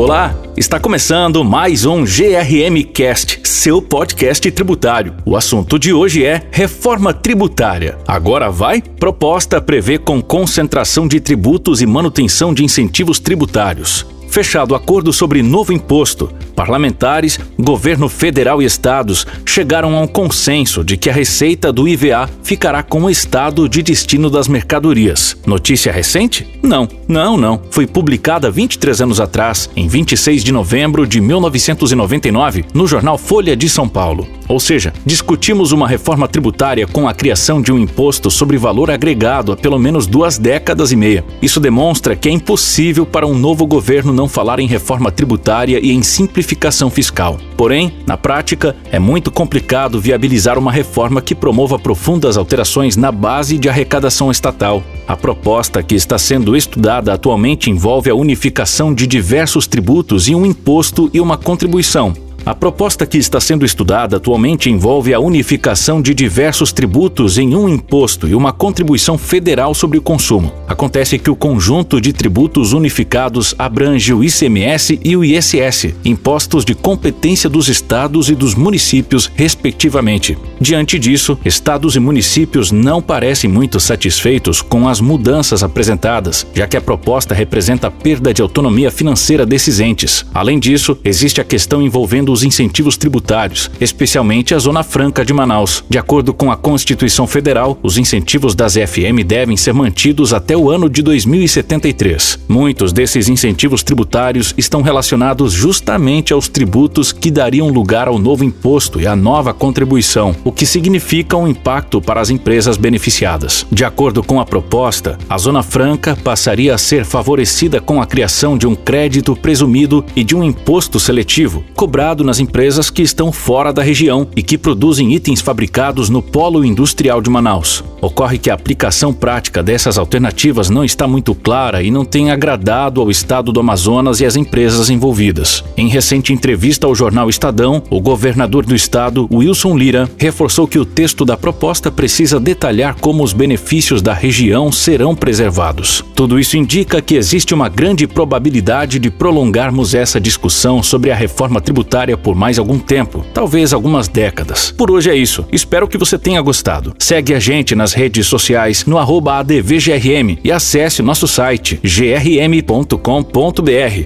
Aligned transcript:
Olá, 0.00 0.32
está 0.56 0.78
começando 0.78 1.42
mais 1.42 1.84
um 1.84 2.04
GRM 2.04 2.84
Cast, 2.94 3.40
seu 3.42 3.82
podcast 3.82 4.48
tributário. 4.52 5.12
O 5.26 5.36
assunto 5.36 5.76
de 5.76 5.92
hoje 5.92 6.24
é 6.24 6.40
reforma 6.52 7.12
tributária. 7.12 7.98
Agora 8.06 8.48
vai? 8.48 8.80
Proposta 8.80 9.60
prevê 9.60 9.98
com 9.98 10.22
concentração 10.22 11.08
de 11.08 11.18
tributos 11.18 11.82
e 11.82 11.86
manutenção 11.86 12.54
de 12.54 12.64
incentivos 12.64 13.18
tributários. 13.18 14.06
Fechado 14.28 14.74
acordo 14.74 15.12
sobre 15.12 15.42
novo 15.42 15.72
imposto, 15.72 16.30
parlamentares, 16.54 17.40
governo 17.58 18.08
federal 18.08 18.60
e 18.60 18.64
estados 18.64 19.26
chegaram 19.44 19.96
a 19.96 20.00
um 20.00 20.06
consenso 20.06 20.84
de 20.84 20.96
que 20.96 21.08
a 21.08 21.12
receita 21.12 21.72
do 21.72 21.88
IVA 21.88 22.28
ficará 22.42 22.82
com 22.82 23.04
o 23.04 23.10
estado 23.10 23.68
de 23.68 23.82
destino 23.82 24.28
das 24.28 24.48
mercadorias. 24.48 25.36
Notícia 25.46 25.90
recente? 25.90 26.46
Não, 26.62 26.86
não, 27.08 27.36
não. 27.36 27.60
Foi 27.70 27.86
publicada 27.86 28.50
23 28.50 29.00
anos 29.00 29.20
atrás, 29.20 29.70
em 29.74 29.88
26 29.88 30.44
de 30.44 30.52
novembro 30.52 31.06
de 31.06 31.20
1999, 31.20 32.66
no 32.74 32.86
jornal 32.86 33.16
Folha 33.16 33.56
de 33.56 33.68
São 33.68 33.88
Paulo. 33.88 34.28
Ou 34.48 34.58
seja, 34.58 34.92
discutimos 35.04 35.72
uma 35.72 35.86
reforma 35.86 36.26
tributária 36.26 36.86
com 36.86 37.06
a 37.06 37.14
criação 37.14 37.60
de 37.60 37.70
um 37.70 37.78
imposto 37.78 38.30
sobre 38.30 38.56
valor 38.56 38.90
agregado 38.90 39.52
há 39.52 39.56
pelo 39.56 39.78
menos 39.78 40.06
duas 40.06 40.38
décadas 40.38 40.90
e 40.90 40.96
meia. 40.96 41.24
Isso 41.40 41.60
demonstra 41.60 42.16
que 42.16 42.28
é 42.28 42.32
impossível 42.32 43.04
para 43.04 43.26
um 43.26 43.34
novo 43.34 43.66
governo 43.66 44.12
não 44.18 44.28
falar 44.28 44.58
em 44.58 44.66
reforma 44.66 45.12
tributária 45.12 45.78
e 45.80 45.92
em 45.92 46.02
simplificação 46.02 46.90
fiscal. 46.90 47.38
Porém, 47.56 47.94
na 48.06 48.16
prática, 48.16 48.74
é 48.90 48.98
muito 48.98 49.30
complicado 49.30 50.00
viabilizar 50.00 50.58
uma 50.58 50.72
reforma 50.72 51.22
que 51.22 51.34
promova 51.34 51.78
profundas 51.78 52.36
alterações 52.36 52.96
na 52.96 53.12
base 53.12 53.56
de 53.56 53.68
arrecadação 53.68 54.30
estatal. 54.30 54.82
A 55.06 55.16
proposta 55.16 55.82
que 55.82 55.94
está 55.94 56.18
sendo 56.18 56.56
estudada 56.56 57.12
atualmente 57.12 57.70
envolve 57.70 58.10
a 58.10 58.14
unificação 58.14 58.92
de 58.92 59.06
diversos 59.06 59.66
tributos 59.66 60.28
em 60.28 60.34
um 60.34 60.44
imposto 60.44 61.08
e 61.14 61.20
uma 61.20 61.38
contribuição, 61.38 62.12
a 62.48 62.54
proposta 62.54 63.04
que 63.04 63.18
está 63.18 63.38
sendo 63.38 63.66
estudada 63.66 64.16
atualmente 64.16 64.70
envolve 64.70 65.12
a 65.12 65.20
unificação 65.20 66.00
de 66.00 66.14
diversos 66.14 66.72
tributos 66.72 67.36
em 67.36 67.54
um 67.54 67.68
imposto 67.68 68.26
e 68.26 68.34
uma 68.34 68.54
contribuição 68.54 69.18
federal 69.18 69.74
sobre 69.74 69.98
o 69.98 70.02
consumo. 70.02 70.50
Acontece 70.66 71.18
que 71.18 71.28
o 71.28 71.36
conjunto 71.36 72.00
de 72.00 72.10
tributos 72.10 72.72
unificados 72.72 73.54
abrange 73.58 74.14
o 74.14 74.24
ICMS 74.24 74.98
e 75.04 75.14
o 75.14 75.22
ISS, 75.22 75.94
impostos 76.06 76.64
de 76.64 76.74
competência 76.74 77.50
dos 77.50 77.68
estados 77.68 78.30
e 78.30 78.34
dos 78.34 78.54
municípios, 78.54 79.30
respectivamente. 79.34 80.38
Diante 80.58 80.98
disso, 80.98 81.38
estados 81.44 81.96
e 81.96 82.00
municípios 82.00 82.72
não 82.72 83.02
parecem 83.02 83.50
muito 83.50 83.78
satisfeitos 83.78 84.62
com 84.62 84.88
as 84.88 85.02
mudanças 85.02 85.62
apresentadas, 85.62 86.46
já 86.54 86.66
que 86.66 86.78
a 86.78 86.80
proposta 86.80 87.34
representa 87.34 87.88
a 87.88 87.90
perda 87.90 88.32
de 88.32 88.40
autonomia 88.40 88.90
financeira 88.90 89.44
desses 89.44 89.80
entes. 89.80 90.24
Além 90.32 90.58
disso, 90.58 90.96
existe 91.04 91.42
a 91.42 91.44
questão 91.44 91.82
envolvendo 91.82 92.32
os 92.37 92.37
incentivos 92.42 92.96
tributários, 92.96 93.70
especialmente 93.80 94.54
a 94.54 94.58
Zona 94.58 94.82
Franca 94.82 95.24
de 95.24 95.32
Manaus. 95.32 95.84
De 95.88 95.98
acordo 95.98 96.32
com 96.34 96.50
a 96.50 96.56
Constituição 96.56 97.26
Federal, 97.26 97.78
os 97.82 97.98
incentivos 97.98 98.54
das 98.54 98.74
FM 98.74 99.24
devem 99.26 99.56
ser 99.56 99.72
mantidos 99.72 100.32
até 100.32 100.56
o 100.56 100.70
ano 100.70 100.88
de 100.88 101.02
2073. 101.02 102.40
Muitos 102.48 102.92
desses 102.92 103.28
incentivos 103.28 103.82
tributários 103.82 104.54
estão 104.56 104.82
relacionados 104.82 105.52
justamente 105.52 106.32
aos 106.32 106.48
tributos 106.48 107.12
que 107.12 107.30
dariam 107.30 107.68
lugar 107.68 108.08
ao 108.08 108.18
novo 108.18 108.44
imposto 108.44 109.00
e 109.00 109.06
à 109.06 109.14
nova 109.14 109.54
contribuição, 109.54 110.34
o 110.44 110.52
que 110.52 110.66
significa 110.66 111.36
um 111.36 111.48
impacto 111.48 112.00
para 112.00 112.20
as 112.20 112.30
empresas 112.30 112.76
beneficiadas. 112.76 113.66
De 113.70 113.84
acordo 113.84 114.22
com 114.22 114.40
a 114.40 114.46
proposta, 114.46 115.18
a 115.28 115.38
Zona 115.38 115.62
Franca 115.62 116.16
passaria 116.16 116.74
a 116.74 116.78
ser 116.78 117.04
favorecida 117.04 117.80
com 117.80 118.00
a 118.00 118.06
criação 118.06 118.56
de 118.56 118.66
um 118.66 118.74
crédito 118.74 119.36
presumido 119.36 120.04
e 120.14 120.24
de 120.24 120.34
um 120.34 120.42
imposto 120.42 120.98
seletivo, 120.98 121.64
cobrado 121.74 122.24
nas 122.28 122.40
empresas 122.40 122.90
que 122.90 123.00
estão 123.00 123.32
fora 123.32 123.72
da 123.72 123.82
região 123.82 124.28
e 124.36 124.42
que 124.42 124.58
produzem 124.58 125.14
itens 125.14 125.40
fabricados 125.40 126.10
no 126.10 126.20
polo 126.20 126.62
industrial 126.62 127.22
de 127.22 127.30
Manaus. 127.30 127.82
Ocorre 128.02 128.36
que 128.36 128.50
a 128.50 128.54
aplicação 128.54 129.14
prática 129.14 129.62
dessas 129.62 129.96
alternativas 129.96 130.68
não 130.68 130.84
está 130.84 131.08
muito 131.08 131.34
clara 131.34 131.82
e 131.82 131.90
não 131.90 132.04
tem 132.04 132.30
agradado 132.30 133.00
ao 133.00 133.10
estado 133.10 133.50
do 133.50 133.60
Amazonas 133.60 134.20
e 134.20 134.26
às 134.26 134.36
empresas 134.36 134.90
envolvidas. 134.90 135.64
Em 135.74 135.88
recente 135.88 136.30
entrevista 136.30 136.86
ao 136.86 136.94
jornal 136.94 137.30
Estadão, 137.30 137.82
o 137.88 137.98
governador 137.98 138.66
do 138.66 138.74
estado, 138.74 139.26
Wilson 139.32 139.76
Lira, 139.76 140.08
reforçou 140.18 140.68
que 140.68 140.78
o 140.78 140.84
texto 140.84 141.24
da 141.24 141.36
proposta 141.36 141.90
precisa 141.90 142.38
detalhar 142.38 142.96
como 143.00 143.24
os 143.24 143.32
benefícios 143.32 144.02
da 144.02 144.12
região 144.12 144.70
serão 144.70 145.14
preservados. 145.14 146.04
Tudo 146.14 146.38
isso 146.38 146.58
indica 146.58 147.00
que 147.00 147.14
existe 147.14 147.54
uma 147.54 147.70
grande 147.70 148.06
probabilidade 148.06 148.98
de 148.98 149.10
prolongarmos 149.10 149.94
essa 149.94 150.20
discussão 150.20 150.82
sobre 150.82 151.10
a 151.10 151.16
reforma 151.16 151.58
tributária 151.58 152.17
por 152.22 152.34
mais 152.34 152.58
algum 152.58 152.78
tempo, 152.78 153.24
talvez 153.32 153.72
algumas 153.72 154.08
décadas. 154.08 154.72
Por 154.76 154.90
hoje 154.90 155.10
é 155.10 155.14
isso. 155.14 155.46
Espero 155.52 155.88
que 155.88 155.98
você 155.98 156.18
tenha 156.18 156.40
gostado. 156.40 156.94
Segue 156.98 157.34
a 157.34 157.40
gente 157.40 157.74
nas 157.74 157.92
redes 157.92 158.26
sociais 158.26 158.84
no 158.86 158.98
ADVGRM 158.98 160.38
e 160.42 160.52
acesse 160.52 161.02
nosso 161.02 161.28
site 161.28 161.80
grm.com.br 161.82 162.98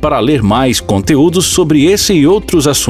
para 0.00 0.20
ler 0.20 0.42
mais 0.42 0.80
conteúdos 0.80 1.46
sobre 1.46 1.84
esse 1.84 2.12
e 2.12 2.26
outros 2.26 2.66
assuntos. 2.66 2.80